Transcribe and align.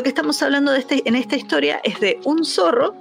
Lo 0.00 0.04
que 0.04 0.08
estamos 0.08 0.42
hablando 0.42 0.72
de 0.72 0.78
este, 0.78 1.06
en 1.06 1.14
esta 1.14 1.36
historia 1.36 1.78
es 1.84 2.00
de 2.00 2.18
un 2.24 2.42
zorro 2.42 2.94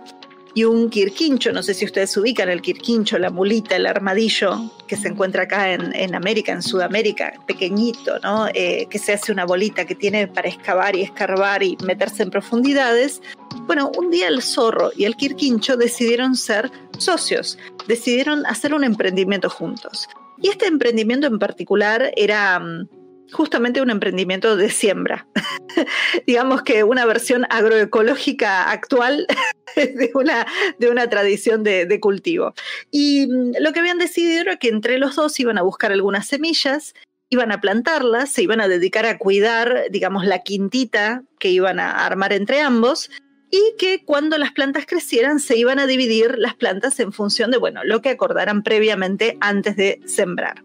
y 0.54 0.66
un 0.66 0.90
quirquincho. 0.90 1.54
No 1.54 1.64
sé 1.64 1.74
si 1.74 1.86
ustedes 1.86 2.18
ubican 2.18 2.50
el 2.50 2.62
quirquincho, 2.62 3.18
la 3.18 3.30
mulita, 3.30 3.78
el 3.78 3.88
armadillo 3.88 4.70
que 4.86 4.98
se 4.98 5.08
encuentra 5.08 5.44
acá 5.44 5.72
en, 5.72 6.14
América, 6.14 6.52
en 6.52 6.62
Sudamérica, 6.62 7.36
pequeñito, 7.48 8.20
¿no? 8.20 8.50
Eh, 8.54 8.86
que 8.90 9.00
se 9.00 9.14
hace 9.14 9.32
una 9.32 9.46
bolita 9.46 9.86
que 9.86 9.96
tiene 9.96 10.28
para 10.28 10.50
excavar 10.50 10.94
y 10.98 11.04
escarbar 11.04 11.64
y 11.64 11.78
meterse 11.86 12.24
en 12.24 12.32
profundidades. 12.32 13.22
Bueno, 13.62 13.94
un 13.98 14.12
día 14.12 14.28
el 14.28 14.42
zorro 14.42 14.92
y 14.94 15.06
el 15.06 15.16
quirquincho 15.16 15.78
decidieron 15.78 16.36
ser 16.36 16.70
socios, 16.98 17.58
decidieron 17.88 18.46
hacer 18.46 18.74
un 18.74 18.84
emprendimiento 18.84 19.50
juntos. 19.50 20.10
Y 20.42 20.50
este 20.50 20.68
emprendimiento 20.68 21.28
en 21.28 21.40
particular 21.40 22.12
era 22.18 22.60
mm, 22.60 22.90
justamente 23.32 23.82
un 23.82 23.90
emprendimiento 23.90 24.56
de 24.56 24.70
siembra. 24.70 25.28
Digamos 26.28 26.64
que 26.64 26.84
una 26.84 27.06
versión 27.06 27.46
agroecológica 27.50 28.70
actual 28.72 29.28
de 29.76 30.12
una, 30.14 30.46
de 30.78 30.90
una 30.90 31.10
tradición 31.10 31.64
de, 31.64 32.00
cultivo. 32.00 32.54
Y 32.92 33.28
mm, 33.28 33.54
lo 33.60 33.74
que 33.74 33.80
habían 33.80 33.98
decidido 33.98 34.42
era 34.42 34.58
que 34.58 34.70
entre 34.70 34.98
los 34.98 35.16
dos 35.16 35.40
iban 35.40 35.58
a 35.58 35.64
buscar 35.64 35.92
algunas 35.92 36.28
semillas, 36.28 36.94
iban 37.30 37.52
a 37.52 37.62
plantarlas, 37.62 38.32
se 38.32 38.44
iban 38.44 38.62
a 38.62 38.68
dedicar 38.68 39.06
a 39.06 39.18
cuidar, 39.18 39.86
digamos, 39.92 40.26
la 40.26 40.40
quintita 40.40 41.24
que 41.40 41.50
iban 41.50 41.80
a 41.80 42.06
armar 42.06 42.34
entre 42.34 42.62
ambos. 42.62 43.10
Y 43.52 43.76
que 43.80 44.06
cuando 44.06 44.38
las 44.38 44.52
plantas 44.52 44.86
crecieran 44.86 45.40
se 45.40 45.58
iban 45.58 45.80
a 45.80 45.88
dividir 45.88 46.38
las 46.38 46.54
plantas 46.54 47.00
en 47.00 47.12
función 47.12 47.50
de, 47.50 47.58
bueno, 47.58 47.84
lo 47.84 48.00
que 48.00 48.10
acordaran 48.10 48.62
previamente 48.62 49.38
antes 49.42 49.76
de 49.76 50.00
sembrar. 50.06 50.64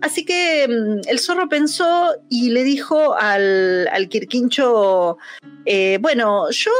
Así 0.00 0.24
que 0.24 0.66
mm, 0.68 1.08
el 1.08 1.18
zorro 1.18 1.48
pensó 1.48 2.14
y 2.28 2.50
le 2.50 2.64
dijo 2.64 3.14
al, 3.14 3.88
quirquincho, 4.08 5.18
eh, 5.64 5.98
bueno, 6.00 6.50
yo 6.50 6.72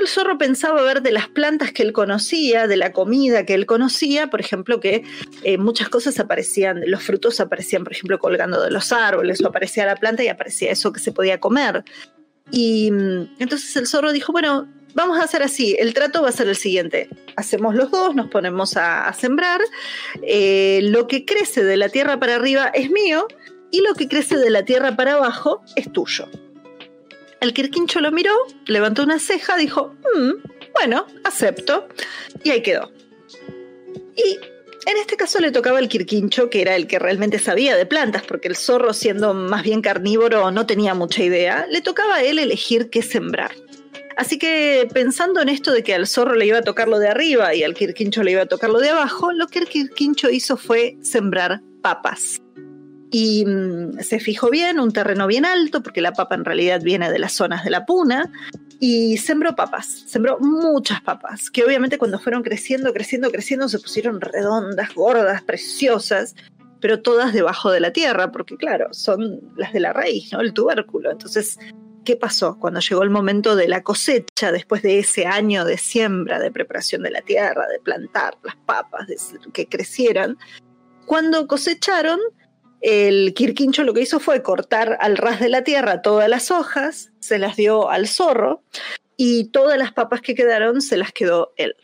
el 0.00 0.08
zorro 0.08 0.36
pensaba 0.38 0.82
ver 0.82 1.02
de 1.02 1.12
las 1.12 1.28
plantas 1.28 1.72
que 1.72 1.82
él 1.82 1.92
conocía, 1.92 2.66
de 2.66 2.76
la 2.76 2.92
comida 2.92 3.46
que 3.46 3.54
él 3.54 3.66
conocía, 3.66 4.28
por 4.28 4.40
ejemplo, 4.40 4.80
que 4.80 5.02
eh, 5.44 5.58
muchas 5.58 5.88
cosas 5.88 6.18
aparecían, 6.20 6.82
los 6.86 7.02
frutos 7.02 7.40
aparecían, 7.40 7.84
por 7.84 7.92
ejemplo, 7.92 8.18
colgando 8.18 8.62
de 8.62 8.70
los 8.70 8.92
árboles, 8.92 9.40
o 9.42 9.48
aparecía 9.48 9.86
la 9.86 9.96
planta 9.96 10.22
y 10.22 10.28
aparecía 10.28 10.70
eso 10.70 10.92
que 10.92 11.00
se 11.00 11.12
podía 11.12 11.40
comer. 11.40 11.84
Y 12.50 12.90
mm, 12.90 13.36
entonces 13.38 13.74
el 13.76 13.86
zorro 13.86 14.12
dijo, 14.12 14.32
bueno, 14.32 14.68
vamos 14.94 15.18
a 15.18 15.24
hacer 15.24 15.42
así, 15.42 15.76
el 15.78 15.94
trato 15.94 16.22
va 16.22 16.28
a 16.28 16.32
ser 16.32 16.48
el 16.48 16.56
siguiente, 16.56 17.08
hacemos 17.36 17.74
los 17.74 17.90
dos, 17.90 18.14
nos 18.14 18.28
ponemos 18.28 18.76
a, 18.76 19.12
sembrar, 19.12 19.60
eh, 20.22 20.80
lo 20.82 21.06
que 21.06 21.24
crece 21.24 21.64
de 21.64 21.76
la 21.76 21.88
tierra 21.88 22.18
para 22.18 22.36
arriba 22.36 22.68
es 22.68 22.90
mío 22.90 23.26
y 23.70 23.80
lo 23.82 23.94
que 23.94 24.08
crece 24.08 24.36
de 24.36 24.50
la 24.50 24.64
tierra 24.64 24.96
para 24.96 25.14
abajo 25.14 25.62
es 25.76 25.92
tuyo. 25.92 26.28
El 27.40 27.54
Quirquincho 27.54 28.00
lo 28.00 28.10
miró, 28.10 28.34
levantó 28.66 29.04
una 29.04 29.18
ceja, 29.18 29.56
dijo, 29.56 29.94
mm, 30.14 30.32
bueno, 30.74 31.06
acepto, 31.24 31.88
y 32.42 32.50
ahí 32.50 32.62
quedó. 32.62 32.90
Y 34.16 34.38
en 34.86 34.96
este 34.96 35.16
caso 35.16 35.38
le 35.38 35.52
tocaba 35.52 35.78
al 35.78 35.88
Quirquincho, 35.88 36.50
que 36.50 36.62
era 36.62 36.74
el 36.74 36.86
que 36.86 36.98
realmente 36.98 37.38
sabía 37.38 37.76
de 37.76 37.86
plantas, 37.86 38.22
porque 38.22 38.48
el 38.48 38.56
zorro, 38.56 38.92
siendo 38.92 39.34
más 39.34 39.62
bien 39.62 39.82
carnívoro, 39.82 40.50
no 40.50 40.66
tenía 40.66 40.94
mucha 40.94 41.22
idea, 41.22 41.66
le 41.70 41.80
tocaba 41.80 42.16
a 42.16 42.22
él 42.22 42.38
elegir 42.38 42.90
qué 42.90 43.02
sembrar. 43.02 43.52
Así 44.18 44.36
que 44.36 44.88
pensando 44.92 45.40
en 45.40 45.48
esto 45.48 45.70
de 45.70 45.84
que 45.84 45.94
al 45.94 46.08
zorro 46.08 46.34
le 46.34 46.44
iba 46.44 46.58
a 46.58 46.62
tocar 46.62 46.88
lo 46.88 46.98
de 46.98 47.06
arriba 47.06 47.54
y 47.54 47.62
al 47.62 47.74
quirquincho 47.74 48.24
le 48.24 48.32
iba 48.32 48.42
a 48.42 48.46
tocar 48.46 48.68
lo 48.68 48.80
de 48.80 48.90
abajo, 48.90 49.30
lo 49.30 49.46
que 49.46 49.60
el 49.60 49.68
quirquincho 49.68 50.28
hizo 50.28 50.56
fue 50.56 50.98
sembrar 51.02 51.62
papas. 51.82 52.42
Y 53.12 53.44
mm, 53.46 54.00
se 54.00 54.18
fijó 54.18 54.50
bien, 54.50 54.80
un 54.80 54.92
terreno 54.92 55.28
bien 55.28 55.44
alto, 55.44 55.84
porque 55.84 56.00
la 56.00 56.14
papa 56.14 56.34
en 56.34 56.44
realidad 56.44 56.80
viene 56.82 57.12
de 57.12 57.20
las 57.20 57.32
zonas 57.32 57.62
de 57.62 57.70
la 57.70 57.86
puna, 57.86 58.28
y 58.80 59.18
sembró 59.18 59.54
papas, 59.54 59.86
sembró 60.08 60.40
muchas 60.40 61.00
papas, 61.00 61.48
que 61.48 61.64
obviamente 61.64 61.96
cuando 61.96 62.18
fueron 62.18 62.42
creciendo, 62.42 62.92
creciendo, 62.92 63.30
creciendo, 63.30 63.68
se 63.68 63.78
pusieron 63.78 64.20
redondas, 64.20 64.94
gordas, 64.94 65.42
preciosas, 65.42 66.34
pero 66.80 67.02
todas 67.02 67.32
debajo 67.32 67.70
de 67.70 67.78
la 67.78 67.92
tierra, 67.92 68.32
porque 68.32 68.56
claro, 68.56 68.88
son 68.92 69.40
las 69.56 69.72
de 69.72 69.78
la 69.78 69.92
raíz, 69.92 70.32
¿no? 70.32 70.40
El 70.40 70.52
tubérculo. 70.52 71.12
Entonces 71.12 71.56
¿qué 72.08 72.16
pasó? 72.16 72.58
Cuando 72.58 72.80
llegó 72.80 73.02
el 73.02 73.10
momento 73.10 73.54
de 73.54 73.68
la 73.68 73.82
cosecha, 73.82 74.50
después 74.50 74.80
de 74.80 74.98
ese 74.98 75.26
año 75.26 75.66
de 75.66 75.76
siembra, 75.76 76.38
de 76.38 76.50
preparación 76.50 77.02
de 77.02 77.10
la 77.10 77.20
tierra, 77.20 77.66
de 77.66 77.80
plantar 77.80 78.38
las 78.44 78.56
papas, 78.56 79.06
de 79.08 79.18
que 79.52 79.68
crecieran, 79.68 80.38
cuando 81.04 81.46
cosecharon, 81.46 82.18
el 82.80 83.34
quirquincho 83.34 83.84
lo 83.84 83.92
que 83.92 84.00
hizo 84.00 84.20
fue 84.20 84.42
cortar 84.42 84.96
al 85.02 85.18
ras 85.18 85.38
de 85.38 85.50
la 85.50 85.64
tierra 85.64 86.00
todas 86.00 86.30
las 86.30 86.50
hojas, 86.50 87.12
se 87.18 87.38
las 87.38 87.56
dio 87.56 87.90
al 87.90 88.08
zorro 88.08 88.62
y 89.18 89.50
todas 89.50 89.76
las 89.76 89.92
papas 89.92 90.22
que 90.22 90.34
quedaron 90.34 90.80
se 90.80 90.96
las 90.96 91.12
quedó 91.12 91.52
él. 91.58 91.76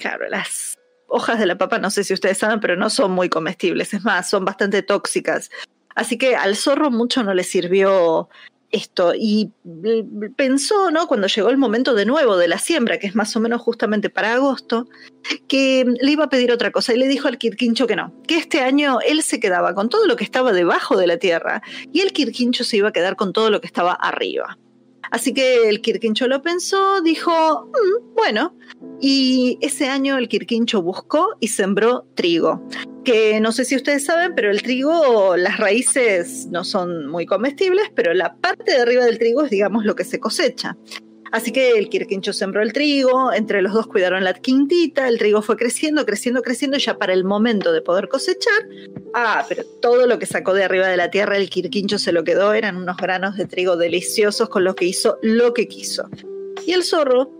Claro, 0.00 0.28
las 0.28 0.76
hojas 1.06 1.38
de 1.38 1.46
la 1.46 1.56
papa, 1.56 1.78
no 1.78 1.92
sé 1.92 2.02
si 2.02 2.12
ustedes 2.12 2.38
saben, 2.38 2.58
pero 2.58 2.74
no 2.74 2.90
son 2.90 3.12
muy 3.12 3.28
comestibles, 3.28 3.94
es 3.94 4.02
más, 4.02 4.28
son 4.28 4.44
bastante 4.44 4.82
tóxicas. 4.82 5.48
Así 5.94 6.18
que 6.18 6.34
al 6.34 6.56
zorro 6.56 6.90
mucho 6.90 7.22
no 7.22 7.34
le 7.34 7.44
sirvió 7.44 8.28
esto 8.70 9.12
y 9.14 9.50
pensó, 10.36 10.90
¿no? 10.90 11.06
Cuando 11.06 11.26
llegó 11.26 11.48
el 11.48 11.56
momento 11.56 11.94
de 11.94 12.04
nuevo 12.04 12.36
de 12.36 12.48
la 12.48 12.58
siembra, 12.58 12.98
que 12.98 13.06
es 13.06 13.14
más 13.14 13.34
o 13.36 13.40
menos 13.40 13.60
justamente 13.60 14.10
para 14.10 14.34
agosto, 14.34 14.86
que 15.48 15.84
le 16.00 16.12
iba 16.12 16.24
a 16.24 16.28
pedir 16.28 16.52
otra 16.52 16.70
cosa 16.70 16.92
y 16.92 16.98
le 16.98 17.08
dijo 17.08 17.28
al 17.28 17.38
Quirquincho 17.38 17.86
que 17.86 17.96
no, 17.96 18.12
que 18.26 18.36
este 18.36 18.60
año 18.60 18.98
él 19.06 19.22
se 19.22 19.40
quedaba 19.40 19.74
con 19.74 19.88
todo 19.88 20.06
lo 20.06 20.16
que 20.16 20.24
estaba 20.24 20.52
debajo 20.52 20.96
de 20.96 21.06
la 21.06 21.16
tierra 21.16 21.62
y 21.92 22.00
el 22.00 22.12
Quirquincho 22.12 22.64
se 22.64 22.76
iba 22.76 22.88
a 22.88 22.92
quedar 22.92 23.16
con 23.16 23.32
todo 23.32 23.50
lo 23.50 23.60
que 23.60 23.66
estaba 23.66 23.92
arriba. 23.92 24.58
Así 25.10 25.32
que 25.32 25.68
el 25.68 25.80
Quirquincho 25.80 26.26
lo 26.26 26.42
pensó, 26.42 27.00
dijo, 27.02 27.66
mm, 27.66 28.14
bueno, 28.14 28.56
y 29.00 29.58
ese 29.60 29.88
año 29.88 30.18
el 30.18 30.28
Quirquincho 30.28 30.82
buscó 30.82 31.36
y 31.40 31.48
sembró 31.48 32.06
trigo, 32.14 32.62
que 33.04 33.40
no 33.40 33.52
sé 33.52 33.64
si 33.64 33.76
ustedes 33.76 34.04
saben, 34.04 34.34
pero 34.34 34.50
el 34.50 34.62
trigo, 34.62 35.36
las 35.36 35.58
raíces 35.58 36.48
no 36.50 36.64
son 36.64 37.06
muy 37.06 37.26
comestibles, 37.26 37.90
pero 37.94 38.12
la 38.12 38.34
parte 38.36 38.72
de 38.72 38.82
arriba 38.82 39.04
del 39.04 39.18
trigo 39.18 39.42
es, 39.42 39.50
digamos, 39.50 39.84
lo 39.84 39.94
que 39.94 40.04
se 40.04 40.20
cosecha. 40.20 40.76
Así 41.32 41.52
que 41.52 41.72
el 41.72 41.88
Quirquincho 41.88 42.32
sembró 42.32 42.62
el 42.62 42.72
trigo, 42.72 43.32
entre 43.32 43.62
los 43.62 43.72
dos 43.72 43.86
cuidaron 43.86 44.24
la 44.24 44.34
quintita, 44.34 45.08
el 45.08 45.18
trigo 45.18 45.42
fue 45.42 45.56
creciendo, 45.56 46.04
creciendo, 46.06 46.42
creciendo, 46.42 46.78
ya 46.78 46.96
para 46.96 47.12
el 47.12 47.24
momento 47.24 47.72
de 47.72 47.82
poder 47.82 48.08
cosechar, 48.08 48.68
ah, 49.14 49.44
pero 49.48 49.64
todo 49.80 50.06
lo 50.06 50.18
que 50.18 50.26
sacó 50.26 50.54
de 50.54 50.64
arriba 50.64 50.86
de 50.86 50.96
la 50.96 51.10
tierra 51.10 51.36
el 51.36 51.50
Quirquincho 51.50 51.98
se 51.98 52.12
lo 52.12 52.24
quedó, 52.24 52.52
eran 52.52 52.76
unos 52.76 52.96
granos 52.96 53.36
de 53.36 53.46
trigo 53.46 53.76
deliciosos 53.76 54.48
con 54.48 54.64
los 54.64 54.74
que 54.74 54.86
hizo 54.86 55.18
lo 55.22 55.52
que 55.54 55.68
quiso. 55.68 56.08
Y 56.66 56.72
el 56.72 56.84
zorro, 56.84 57.30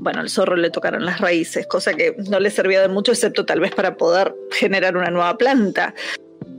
bueno, 0.00 0.20
al 0.20 0.30
zorro 0.30 0.56
le 0.56 0.70
tocaron 0.70 1.04
las 1.04 1.20
raíces, 1.20 1.66
cosa 1.66 1.94
que 1.94 2.14
no 2.28 2.40
le 2.40 2.50
servía 2.50 2.80
de 2.80 2.88
mucho, 2.88 3.12
excepto 3.12 3.44
tal 3.44 3.60
vez 3.60 3.74
para 3.74 3.96
poder 3.96 4.34
generar 4.52 4.96
una 4.96 5.10
nueva 5.10 5.36
planta. 5.38 5.94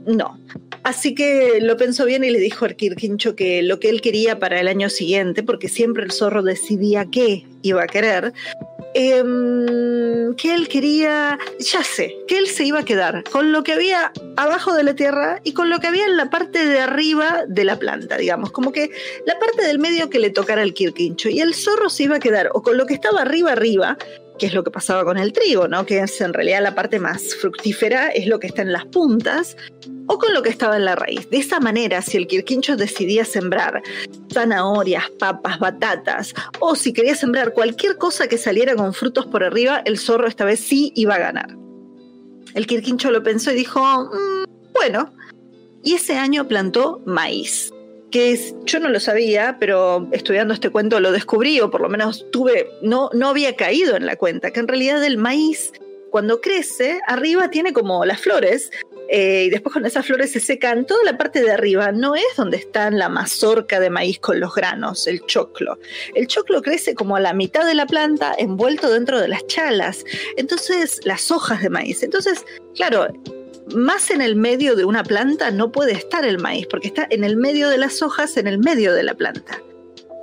No, 0.06 0.38
Así 0.88 1.14
que 1.14 1.58
lo 1.60 1.76
pensó 1.76 2.06
bien 2.06 2.24
y 2.24 2.30
le 2.30 2.38
dijo 2.38 2.64
al 2.64 2.74
Quirquincho 2.74 3.36
que 3.36 3.62
lo 3.62 3.78
que 3.78 3.90
él 3.90 4.00
quería 4.00 4.38
para 4.38 4.58
el 4.58 4.68
año 4.68 4.88
siguiente, 4.88 5.42
porque 5.42 5.68
siempre 5.68 6.02
el 6.02 6.12
zorro 6.12 6.42
decidía 6.42 7.04
qué 7.12 7.44
iba 7.60 7.82
a 7.82 7.86
querer, 7.86 8.32
em, 8.94 10.34
que 10.36 10.54
él 10.54 10.66
quería, 10.66 11.38
ya 11.58 11.84
sé, 11.84 12.16
que 12.26 12.38
él 12.38 12.46
se 12.46 12.64
iba 12.64 12.78
a 12.78 12.84
quedar 12.86 13.22
con 13.24 13.52
lo 13.52 13.64
que 13.64 13.74
había 13.74 14.12
abajo 14.38 14.72
de 14.72 14.82
la 14.82 14.94
tierra 14.94 15.42
y 15.44 15.52
con 15.52 15.68
lo 15.68 15.78
que 15.78 15.88
había 15.88 16.06
en 16.06 16.16
la 16.16 16.30
parte 16.30 16.64
de 16.64 16.80
arriba 16.80 17.44
de 17.46 17.64
la 17.66 17.78
planta, 17.78 18.16
digamos, 18.16 18.50
como 18.50 18.72
que 18.72 18.90
la 19.26 19.38
parte 19.38 19.66
del 19.66 19.78
medio 19.78 20.08
que 20.08 20.18
le 20.18 20.30
tocara 20.30 20.62
al 20.62 20.72
Quirquincho. 20.72 21.28
Y 21.28 21.40
el 21.40 21.52
zorro 21.54 21.90
se 21.90 22.04
iba 22.04 22.16
a 22.16 22.20
quedar 22.20 22.48
o 22.54 22.62
con 22.62 22.78
lo 22.78 22.86
que 22.86 22.94
estaba 22.94 23.20
arriba 23.20 23.52
arriba, 23.52 23.98
que 24.38 24.46
es 24.46 24.54
lo 24.54 24.64
que 24.64 24.70
pasaba 24.70 25.04
con 25.04 25.18
el 25.18 25.32
trigo, 25.32 25.68
¿no? 25.68 25.84
Que 25.84 26.00
es 26.00 26.20
en 26.20 26.32
realidad 26.32 26.62
la 26.62 26.74
parte 26.74 26.98
más 26.98 27.34
fructífera, 27.34 28.08
es 28.08 28.26
lo 28.26 28.38
que 28.38 28.46
está 28.46 28.62
en 28.62 28.72
las 28.72 28.86
puntas, 28.86 29.56
o 30.06 30.18
con 30.18 30.32
lo 30.32 30.42
que 30.42 30.48
estaba 30.48 30.76
en 30.76 30.84
la 30.84 30.96
raíz. 30.96 31.28
De 31.30 31.38
esa 31.38 31.60
manera, 31.60 32.00
si 32.02 32.16
el 32.16 32.26
quirquincho 32.26 32.76
decidía 32.76 33.24
sembrar 33.24 33.82
zanahorias, 34.32 35.10
papas, 35.18 35.58
batatas, 35.58 36.34
o 36.60 36.74
si 36.74 36.92
quería 36.92 37.14
sembrar 37.14 37.52
cualquier 37.52 37.96
cosa 37.98 38.28
que 38.28 38.38
saliera 38.38 38.74
con 38.74 38.94
frutos 38.94 39.26
por 39.26 39.44
arriba, 39.44 39.82
el 39.84 39.98
zorro 39.98 40.26
esta 40.26 40.44
vez 40.44 40.60
sí 40.60 40.92
iba 40.94 41.16
a 41.16 41.18
ganar. 41.18 41.56
El 42.54 42.66
quirquincho 42.66 43.10
lo 43.10 43.22
pensó 43.22 43.52
y 43.52 43.56
dijo, 43.56 43.80
mm, 43.80 44.72
bueno, 44.72 45.12
y 45.82 45.94
ese 45.94 46.16
año 46.16 46.48
plantó 46.48 47.02
maíz. 47.04 47.72
Que 48.10 48.38
yo 48.64 48.80
no 48.80 48.88
lo 48.88 49.00
sabía, 49.00 49.56
pero 49.60 50.08
estudiando 50.12 50.54
este 50.54 50.70
cuento 50.70 51.00
lo 51.00 51.12
descubrí, 51.12 51.60
o 51.60 51.70
por 51.70 51.80
lo 51.80 51.88
menos 51.88 52.26
tuve, 52.30 52.70
no, 52.82 53.10
no 53.12 53.28
había 53.28 53.56
caído 53.56 53.96
en 53.96 54.06
la 54.06 54.16
cuenta, 54.16 54.50
que 54.50 54.60
en 54.60 54.68
realidad 54.68 55.04
el 55.04 55.18
maíz, 55.18 55.72
cuando 56.10 56.40
crece, 56.40 57.00
arriba 57.06 57.50
tiene 57.50 57.72
como 57.72 58.04
las 58.04 58.20
flores, 58.20 58.70
eh, 59.10 59.44
y 59.46 59.50
después 59.50 59.72
cuando 59.72 59.88
esas 59.88 60.06
flores 60.06 60.32
se 60.32 60.40
secan, 60.40 60.86
toda 60.86 61.02
la 61.04 61.16
parte 61.16 61.42
de 61.42 61.50
arriba 61.50 61.92
no 61.92 62.14
es 62.14 62.36
donde 62.36 62.58
está 62.58 62.90
la 62.90 63.08
mazorca 63.08 63.80
de 63.80 63.88
maíz 63.88 64.18
con 64.18 64.38
los 64.38 64.54
granos, 64.54 65.06
el 65.06 65.24
choclo. 65.24 65.78
El 66.14 66.26
choclo 66.26 66.60
crece 66.60 66.94
como 66.94 67.16
a 67.16 67.20
la 67.20 67.32
mitad 67.32 67.66
de 67.66 67.74
la 67.74 67.86
planta, 67.86 68.34
envuelto 68.38 68.90
dentro 68.90 69.18
de 69.18 69.28
las 69.28 69.46
chalas, 69.46 70.04
entonces 70.36 71.00
las 71.04 71.30
hojas 71.30 71.62
de 71.62 71.70
maíz. 71.70 72.02
Entonces, 72.02 72.44
claro, 72.74 73.08
más 73.74 74.10
en 74.10 74.20
el 74.20 74.36
medio 74.36 74.76
de 74.76 74.84
una 74.84 75.04
planta 75.04 75.50
no 75.50 75.72
puede 75.72 75.92
estar 75.92 76.24
el 76.24 76.38
maíz, 76.38 76.66
porque 76.68 76.88
está 76.88 77.06
en 77.10 77.24
el 77.24 77.36
medio 77.36 77.68
de 77.68 77.78
las 77.78 78.02
hojas, 78.02 78.36
en 78.36 78.46
el 78.46 78.58
medio 78.58 78.94
de 78.94 79.02
la 79.02 79.14
planta. 79.14 79.60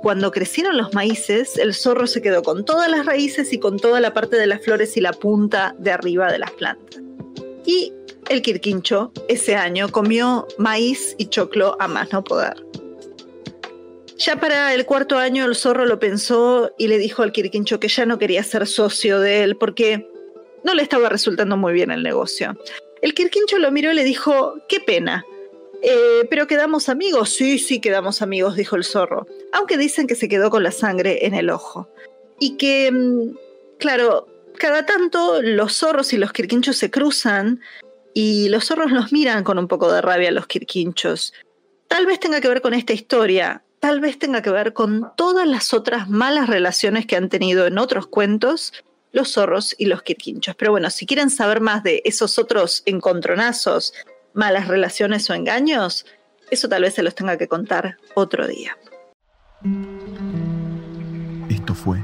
Cuando 0.02 0.30
crecieron 0.30 0.76
los 0.76 0.94
maíces, 0.94 1.56
el 1.56 1.74
zorro 1.74 2.06
se 2.06 2.22
quedó 2.22 2.42
con 2.42 2.64
todas 2.64 2.90
las 2.90 3.06
raíces 3.06 3.52
y 3.52 3.58
con 3.58 3.78
toda 3.78 4.00
la 4.00 4.14
parte 4.14 4.36
de 4.36 4.46
las 4.46 4.62
flores 4.62 4.96
y 4.96 5.00
la 5.00 5.12
punta 5.12 5.74
de 5.78 5.90
arriba 5.90 6.30
de 6.30 6.38
las 6.38 6.52
plantas. 6.52 7.02
Y 7.64 7.92
el 8.28 8.42
Quirquincho 8.42 9.12
ese 9.28 9.56
año 9.56 9.88
comió 9.90 10.46
maíz 10.58 11.14
y 11.18 11.26
choclo 11.26 11.76
a 11.80 11.88
más 11.88 12.12
no 12.12 12.22
poder. 12.22 12.54
Ya 14.18 14.40
para 14.40 14.72
el 14.74 14.86
cuarto 14.86 15.18
año 15.18 15.44
el 15.44 15.54
zorro 15.54 15.84
lo 15.84 15.98
pensó 15.98 16.72
y 16.78 16.88
le 16.88 16.98
dijo 16.98 17.22
al 17.22 17.32
Quirquincho 17.32 17.80
que 17.80 17.88
ya 17.88 18.06
no 18.06 18.18
quería 18.18 18.42
ser 18.42 18.66
socio 18.66 19.20
de 19.20 19.42
él 19.42 19.56
porque 19.56 20.08
no 20.64 20.74
le 20.74 20.82
estaba 20.82 21.08
resultando 21.08 21.56
muy 21.56 21.72
bien 21.72 21.90
el 21.90 22.02
negocio. 22.02 22.56
El 23.02 23.14
Quirquincho 23.14 23.58
lo 23.58 23.70
miró 23.70 23.92
y 23.92 23.94
le 23.94 24.04
dijo, 24.04 24.54
qué 24.68 24.80
pena. 24.80 25.24
Eh, 25.82 26.26
¿Pero 26.30 26.46
quedamos 26.46 26.88
amigos? 26.88 27.30
Sí, 27.30 27.58
sí, 27.58 27.80
quedamos 27.80 28.22
amigos, 28.22 28.56
dijo 28.56 28.76
el 28.76 28.84
zorro, 28.84 29.26
aunque 29.52 29.76
dicen 29.76 30.06
que 30.06 30.14
se 30.14 30.28
quedó 30.28 30.50
con 30.50 30.62
la 30.62 30.72
sangre 30.72 31.26
en 31.26 31.34
el 31.34 31.50
ojo. 31.50 31.88
Y 32.38 32.56
que, 32.56 32.90
mm, 32.90 33.36
claro, 33.78 34.26
cada 34.58 34.86
tanto 34.86 35.42
los 35.42 35.76
zorros 35.76 36.12
y 36.12 36.18
los 36.18 36.32
quirquinchos 36.32 36.76
se 36.76 36.90
cruzan 36.90 37.60
y 38.14 38.48
los 38.48 38.64
zorros 38.64 38.92
los 38.92 39.12
miran 39.12 39.44
con 39.44 39.58
un 39.58 39.68
poco 39.68 39.92
de 39.92 40.00
rabia 40.00 40.30
a 40.30 40.32
los 40.32 40.46
quirquinchos. 40.46 41.34
Tal 41.88 42.06
vez 42.06 42.18
tenga 42.18 42.40
que 42.40 42.48
ver 42.48 42.62
con 42.62 42.74
esta 42.74 42.92
historia, 42.92 43.62
tal 43.80 44.00
vez 44.00 44.18
tenga 44.18 44.42
que 44.42 44.50
ver 44.50 44.72
con 44.72 45.12
todas 45.16 45.46
las 45.46 45.72
otras 45.74 46.08
malas 46.08 46.48
relaciones 46.48 47.06
que 47.06 47.16
han 47.16 47.28
tenido 47.28 47.66
en 47.66 47.78
otros 47.78 48.06
cuentos 48.06 48.72
los 49.16 49.32
zorros 49.32 49.74
y 49.78 49.86
los 49.86 50.02
quirquinchos. 50.02 50.54
Pero 50.56 50.72
bueno, 50.72 50.90
si 50.90 51.06
quieren 51.06 51.30
saber 51.30 51.62
más 51.62 51.82
de 51.82 52.02
esos 52.04 52.38
otros 52.38 52.82
encontronazos, 52.84 53.94
malas 54.34 54.68
relaciones 54.68 55.28
o 55.30 55.34
engaños, 55.34 56.04
eso 56.50 56.68
tal 56.68 56.82
vez 56.82 56.94
se 56.94 57.02
los 57.02 57.14
tenga 57.14 57.38
que 57.38 57.48
contar 57.48 57.96
otro 58.14 58.46
día. 58.46 58.76
Esto 61.48 61.74
fue 61.74 61.98